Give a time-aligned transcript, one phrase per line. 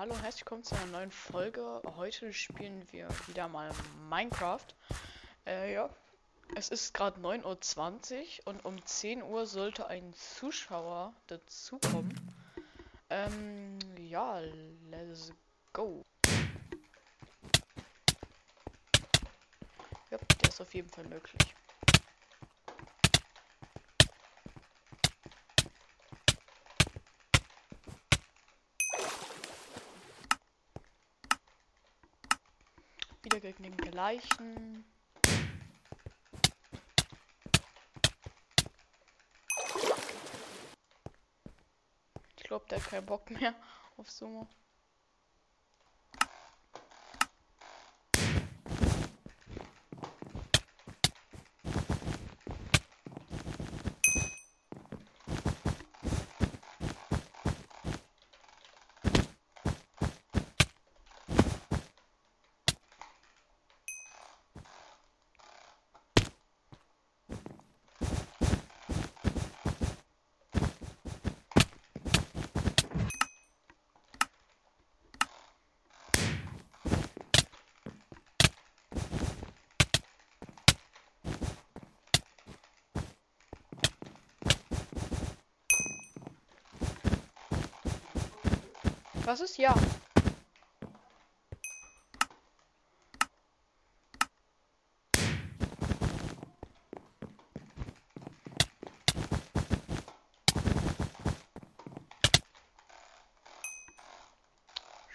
[0.00, 1.82] hallo und herzlich willkommen zu einer neuen Folge.
[1.94, 3.70] Heute spielen wir wieder mal
[4.08, 4.64] Minecraft.
[5.46, 5.90] Äh, ja,
[6.56, 12.18] es ist gerade 9.20 Uhr und um 10 Uhr sollte ein Zuschauer dazukommen.
[13.10, 14.40] Ähm, ja,
[14.88, 15.34] let's
[15.74, 16.02] go.
[20.10, 21.54] Ja, der ist auf jeden Fall möglich.
[33.32, 34.84] Wieder gegen den gleichen.
[42.36, 43.54] Ich glaube, der hat keinen Bock mehr
[43.96, 44.48] auf Sumo.
[89.30, 89.72] Was ist ja?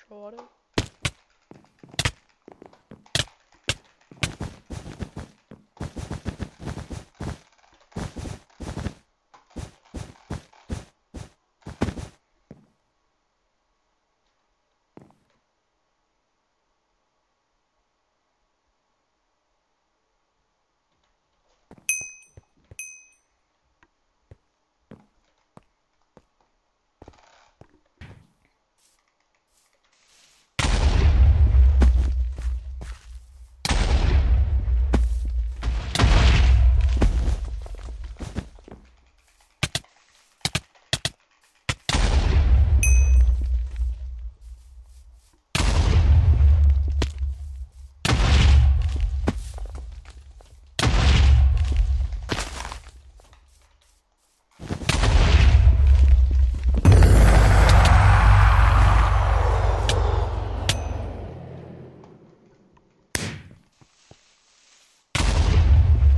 [0.07, 0.37] Schade.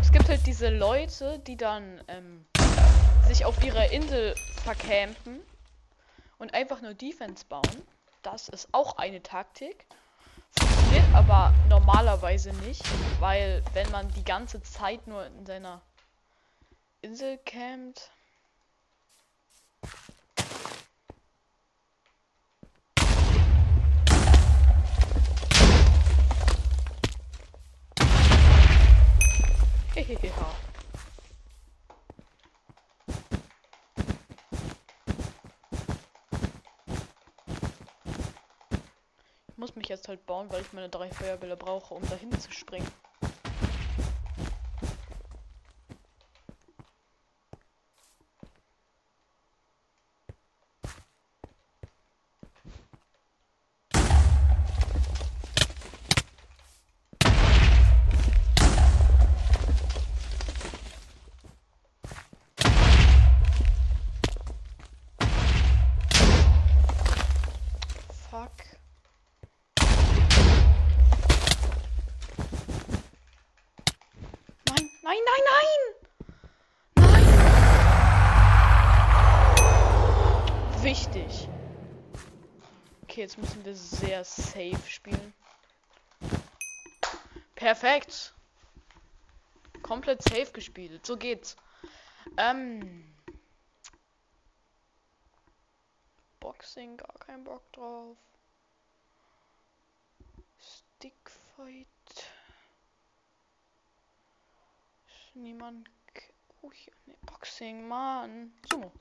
[0.08, 2.44] Es gibt halt diese Leute, die dann ähm,
[3.28, 5.40] sich auf ihrer Insel vercampen
[6.40, 7.84] und einfach nur Defense bauen.
[8.23, 9.85] Das ist auch eine Taktik.
[10.57, 12.81] Funktioniert aber normalerweise nicht,
[13.19, 15.79] weil wenn man die ganze Zeit nur in seiner
[17.03, 18.09] Insel campt.
[29.97, 30.19] Hehehe.
[39.50, 42.52] Ich muss mich jetzt halt bauen, weil ich meine drei Feuerbälle brauche, um dahin zu
[42.52, 42.85] springen.
[68.38, 68.62] Fuck.
[74.70, 75.80] Nein, nein, nein, nein!
[76.97, 77.26] Nein!
[80.84, 81.50] Wichtig.
[83.02, 85.34] Okay, jetzt müssen wir sehr safe spielen.
[87.56, 88.35] Perfekt.
[89.82, 91.03] Komplett safe gespielt.
[91.03, 91.56] So geht's.
[92.38, 93.03] Ähm.
[96.40, 98.16] Boxing, gar kein Bock drauf.
[101.58, 101.88] Stickfight.
[105.08, 105.90] Ist niemand.
[106.62, 106.94] Oh, hier.
[107.06, 108.54] Nee, Boxing, Mann.
[108.70, 108.92] Sumo.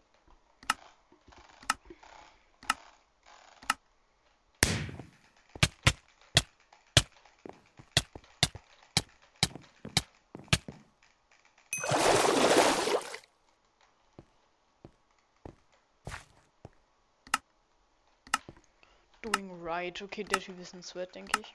[19.23, 20.01] Doing Right.
[20.01, 21.55] Okay, der Typ ist ein Sweat, denke ich.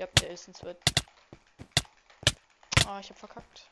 [0.00, 0.78] Ja, der ist ein Sweat.
[2.86, 3.68] Ah, ich hab verkackt.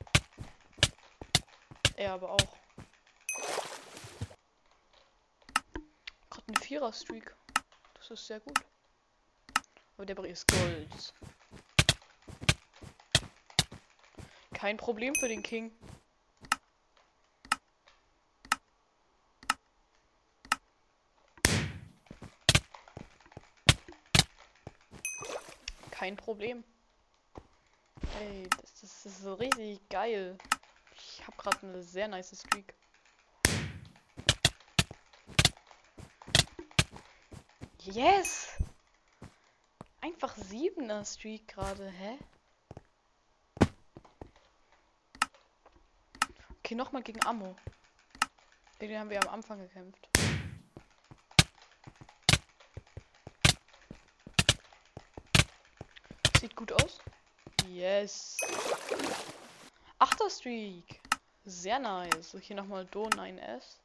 [1.96, 2.56] Er aber auch.
[6.28, 7.34] Gerade eine Vierer-Streak.
[7.94, 8.60] Das ist sehr gut.
[9.96, 11.14] Aber der Brie ist Gold.
[14.52, 15.72] Kein Problem für den King.
[25.98, 26.62] Kein Problem.
[28.20, 30.38] Ey, das, das ist so richtig geil.
[30.94, 32.72] Ich habe gerade eine sehr nice Streak.
[37.80, 38.62] Yes!
[40.00, 42.18] Einfach siebener Streak gerade, hä?
[46.60, 47.56] Okay, nochmal gegen Ammo.
[48.80, 50.17] Den haben wir am Anfang gekämpft.
[56.40, 57.00] Sieht gut aus.
[57.68, 58.36] Yes.
[59.98, 61.00] Achter Streak.
[61.44, 62.30] Sehr nice.
[62.30, 63.78] So, hier nochmal Do 9S.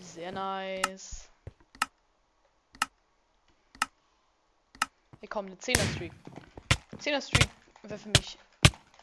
[0.00, 1.28] Sehr nice.
[5.20, 6.12] Hier kommt eine 10er Streak.
[6.98, 7.48] 10er Streak
[7.82, 8.38] wäre für mich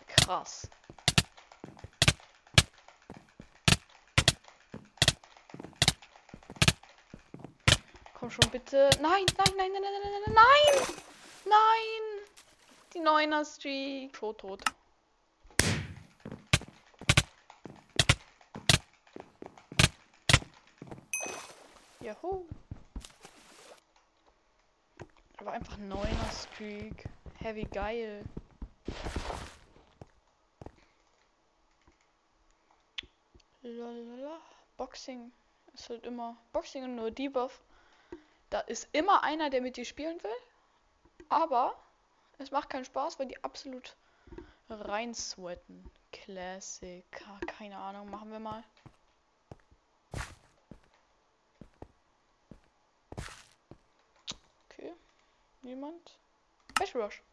[0.08, 0.70] krass.
[8.22, 8.88] Komm schon bitte.
[9.02, 10.96] Nein, nein, nein, nein, nein, nein, nein,
[11.46, 12.24] nein!
[12.94, 14.14] Die 9er Streak.
[14.14, 14.64] Tot, tot.
[22.00, 22.46] Juhu.
[25.40, 27.06] Aber einfach 9er Streak.
[27.40, 28.24] Heavy geil.
[33.64, 34.40] Lalala.
[34.78, 35.32] Boxing
[35.74, 36.38] ist halt immer.
[36.54, 37.64] Boxing und nur Debuff.
[38.52, 41.26] Da ist immer einer, der mit dir spielen will.
[41.30, 41.74] Aber
[42.38, 43.96] es macht keinen Spaß, weil die absolut
[44.70, 45.90] rein sweaten.
[46.12, 47.06] Classic.
[47.48, 48.62] Keine Ahnung, machen wir mal.
[54.70, 54.94] Okay.
[55.62, 56.20] Niemand.
[56.78, 57.24] Special Rush.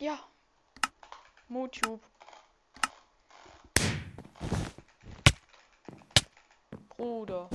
[0.00, 0.18] Ja.
[1.48, 2.02] Mutube.
[6.88, 7.48] Bruder.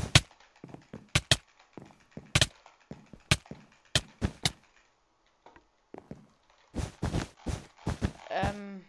[8.36, 8.84] Ähm,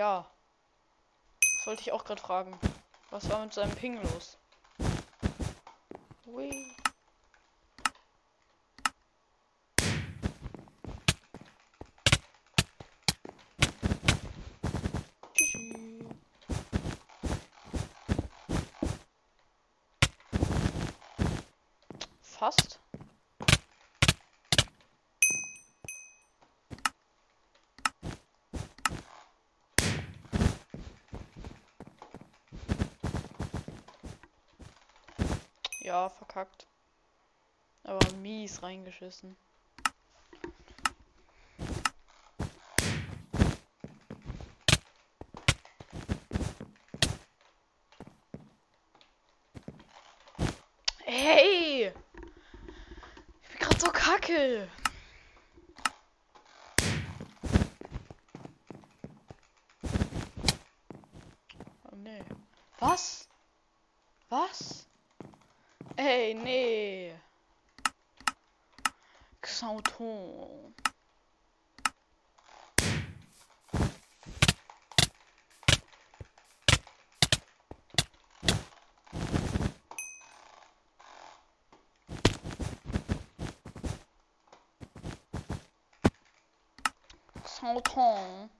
[0.00, 0.24] ja.
[1.42, 2.58] Das wollte ich auch gerade fragen.
[3.10, 4.38] Was war mit seinem Ping los?
[6.26, 6.50] Ui.
[22.22, 22.79] Fast.
[35.90, 36.68] Ja, verkackt.
[37.82, 39.36] Aber mies reingeschissen.
[51.02, 51.92] Hey!
[53.42, 54.68] Ich bin gerade so kacke.
[61.90, 62.22] Oh nee.
[62.78, 63.28] Was?
[64.28, 64.86] Was?
[66.30, 67.12] Ey, nee.
[69.42, 70.74] Xauton.
[87.44, 88.50] Xauton.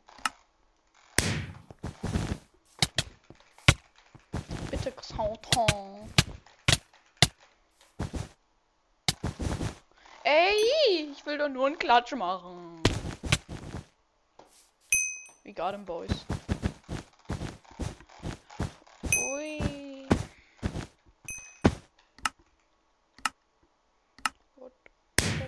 [4.70, 6.10] Bitte Xauton.
[10.32, 12.80] Ey, ich will doch nur einen Klatsch machen.
[15.42, 16.24] We got him, boys.
[19.02, 20.06] Ui.
[24.54, 24.72] What?
[25.18, 25.40] Wollen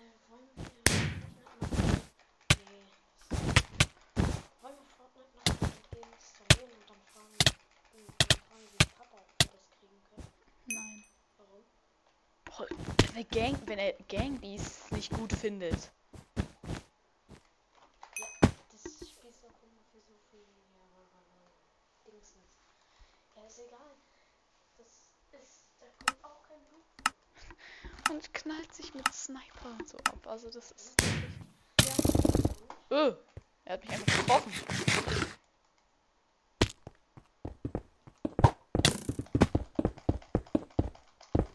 [0.00, 0.48] wir Fortnite noch.
[2.58, 2.82] Nee.
[4.60, 5.46] Wollen wir Fortnite noch
[6.12, 7.36] installieren und dann fragen,
[7.94, 9.18] und dann fragen wir Papa,
[9.52, 9.60] ob
[12.98, 15.90] wir er Gang, wenn er Gangbeasts nicht gut findet.
[18.16, 18.26] Ja,
[18.70, 22.52] das Spiel ist auch immer für so viel äh, Dingsens.
[23.34, 23.94] Ja, ist egal.
[24.76, 24.86] Das
[25.40, 26.84] ist, da kommt auch kein Blut.
[28.10, 30.26] Und knallt sich mit Sniper und so ab.
[30.26, 30.94] Also das ist
[31.80, 32.96] Ja.
[32.96, 33.14] Öh,
[33.64, 34.52] er hat mich einfach getroffen.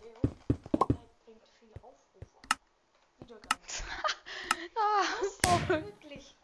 [0.01, 0.21] Leo,
[0.77, 2.39] Fortnite bringt viele Aufrufe.
[3.19, 3.59] Wiedergaben.
[4.75, 5.69] Ah, Was?
[5.69, 6.35] Wirklich.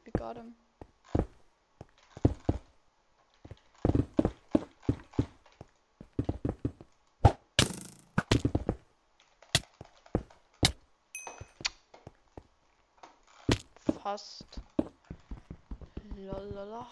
[0.05, 0.37] We got.
[14.09, 14.63] Fast.
[16.17, 16.87] Lalala.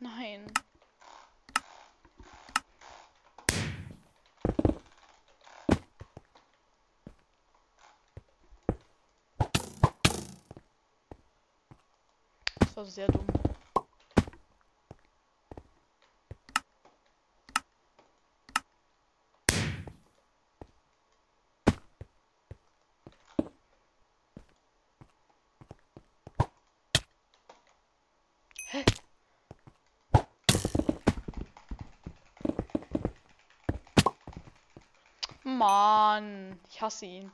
[0.00, 0.52] Nein.
[12.60, 13.24] Das war sehr dumm.
[28.70, 28.84] Hä?
[35.58, 37.32] Mann, ich hasse ihn.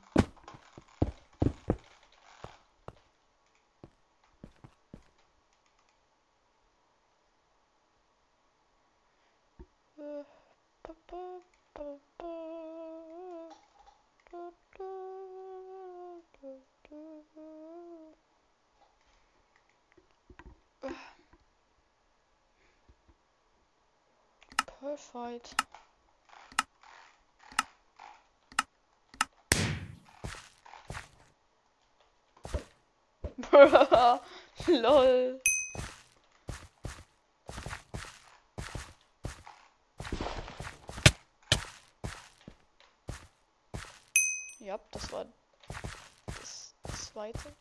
[24.79, 25.55] Perfect.
[34.67, 35.41] lol.
[44.59, 45.25] Ja, das war
[46.25, 47.55] das zweite.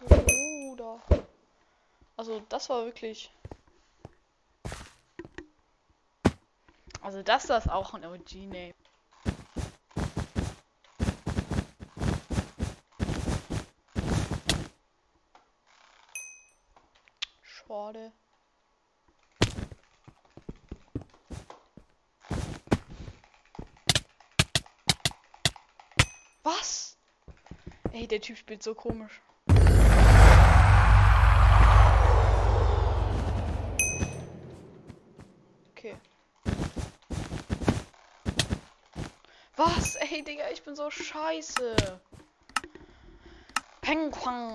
[0.00, 1.00] Bruder.
[2.16, 3.30] Also das war wirklich.
[7.00, 8.74] Also das ist auch ein OG-Name.
[17.72, 18.12] Schade.
[26.44, 26.96] Was?
[27.92, 29.22] Ey, der Typ spielt so komisch.
[35.70, 35.96] Okay.
[39.56, 39.96] Was?
[39.96, 41.74] Ey, Digga, ich bin so scheiße.
[43.80, 44.54] Peng Pang.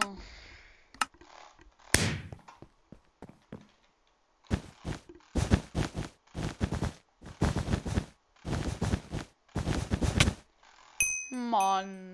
[11.32, 12.07] Mann.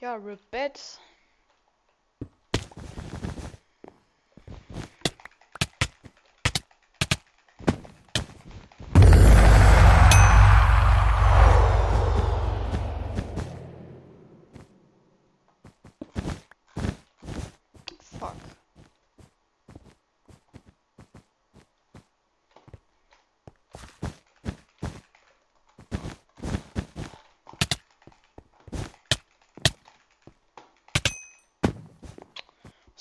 [0.00, 1.00] Ja, Rip Beds.
[18.20, 18.36] Fuck.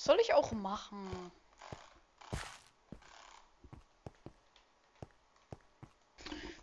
[0.08, 1.32] Soll ich auch machen?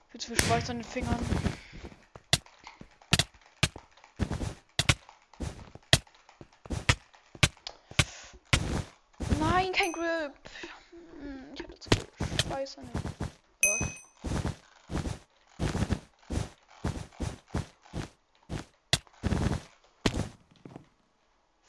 [0.08, 1.18] Viel zu viel Schweiß an den Fingern.
[9.40, 10.32] Nein, kein Grip.
[11.20, 13.02] Hm, Ich hatte zu viel Schweiß an den.
[13.62, 13.86] Äh.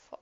[0.09, 0.19] Fuck.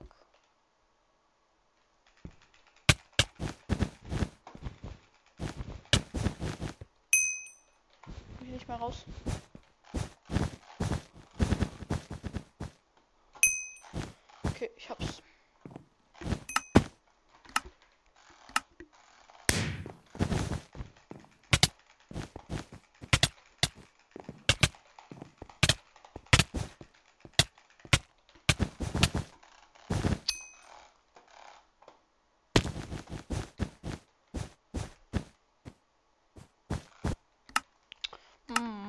[8.38, 9.04] Komm ich nicht mehr raus.
[14.44, 15.22] Okay, ich hab's.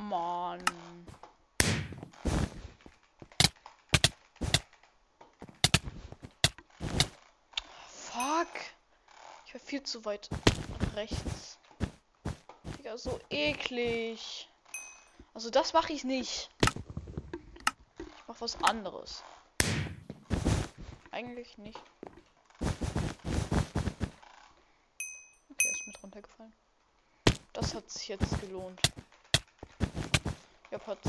[0.10, 0.64] Mann.
[7.90, 8.48] Fuck.
[9.46, 10.30] Ich war viel zu weit
[10.96, 11.60] rechts.
[12.78, 14.48] Digga, so eklig.
[15.34, 16.50] Also das mache ich nicht.
[16.62, 19.22] Ich mache was anderes.
[21.12, 21.78] Eigentlich nicht.
[25.50, 26.54] Okay, ist mit runtergefallen.
[27.52, 28.80] Das hat sich jetzt gelohnt.
[30.72, 31.00] Ja, hat.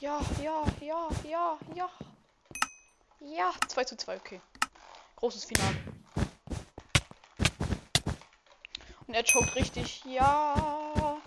[0.00, 1.90] Ja, ja, ja, ja, ja.
[3.20, 4.40] Ja, 2 zu 2, okay.
[5.16, 5.76] Großes Finale.
[9.06, 10.02] Und er choked richtig.
[10.06, 11.20] Ja.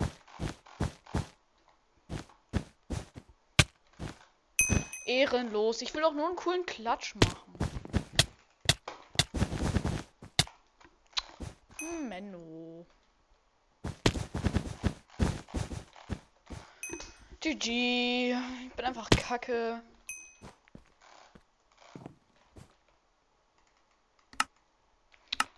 [5.06, 5.80] Ehrenlos.
[5.80, 7.54] Ich will doch nur einen coolen Klatsch machen.
[11.78, 12.86] Hm, Menno.
[17.40, 18.03] GG.
[18.16, 19.82] Ich bin einfach kacke.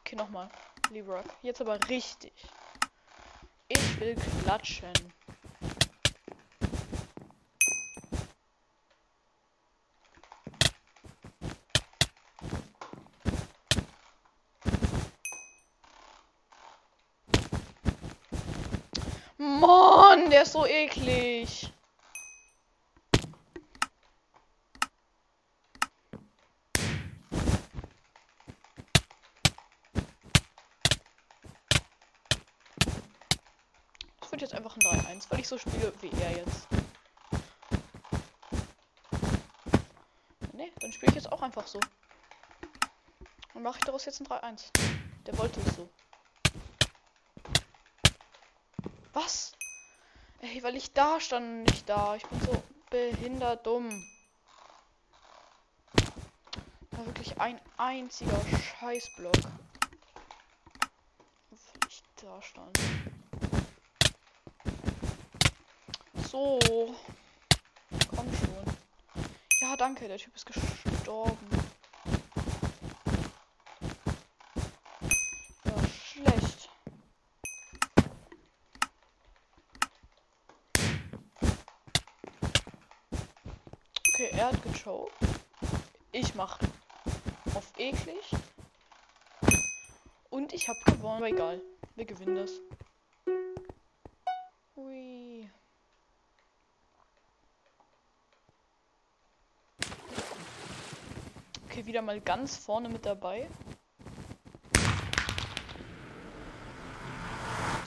[0.01, 0.49] Okay, nochmal.
[0.91, 1.27] Lerock.
[1.43, 2.33] Jetzt aber richtig.
[3.69, 4.91] Ich will klatschen.
[19.37, 21.71] Mann, der ist so eklig.
[34.37, 36.69] Wird jetzt einfach ein 3-1, weil ich so spiele wie er jetzt.
[40.53, 41.81] Ne, dann spiele ich jetzt auch einfach so.
[43.55, 44.65] Dann mache ich daraus jetzt ein 3-1.
[45.25, 45.89] Der wollte es so.
[49.15, 49.53] Was?
[50.43, 52.17] Ey, weil ich da stand und nicht da.
[52.17, 53.89] Ich bin so behindert dumm.
[56.91, 58.39] War wirklich ein einziger
[58.79, 59.33] Scheißblock.
[61.49, 62.79] Weil ich da stand.
[66.37, 66.59] So.
[68.15, 68.77] Komm schon.
[69.63, 71.49] Ja, danke, der Typ ist gestorben.
[75.65, 76.69] Ja, schlecht.
[84.13, 85.15] Okay, er hat gechoked.
[86.13, 86.59] Ich mach
[87.55, 88.31] auf eklig.
[90.29, 91.17] Und ich hab gewonnen.
[91.17, 91.63] Aber egal.
[91.95, 92.51] Wir gewinnen das.
[94.77, 95.49] Hui.
[101.76, 103.49] Okay, wieder mal ganz vorne mit dabei.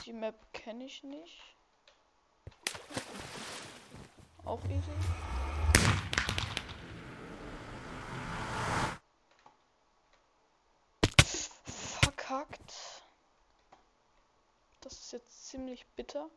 [0.04, 1.40] Die Map kenne ich nicht.
[4.44, 4.90] Auch easy.
[12.00, 12.74] Verkackt.
[14.80, 16.30] Das ist jetzt ziemlich bitter.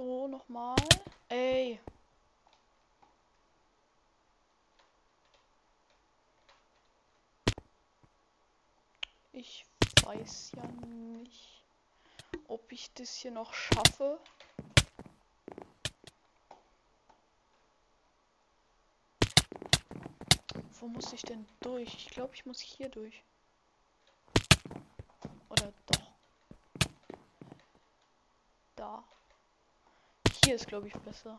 [0.00, 0.76] So, nochmal.
[1.28, 1.78] Ey.
[9.34, 9.66] Ich
[10.02, 11.62] weiß ja nicht,
[12.48, 14.18] ob ich das hier noch schaffe.
[20.78, 21.92] Wo muss ich denn durch?
[21.94, 23.22] Ich glaube, ich muss hier durch.
[30.50, 31.38] Hier ist, glaube ich, besser.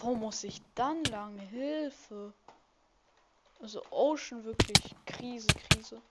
[0.00, 1.38] Wo muss ich dann lang?
[1.38, 2.32] Hilfe.
[3.60, 4.96] Also Ocean wirklich.
[5.06, 6.02] Krise, Krise.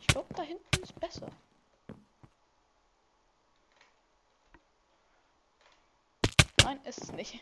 [0.00, 1.30] Ich glaube, da hinten ist besser.
[6.64, 7.30] Nein, ist es nicht.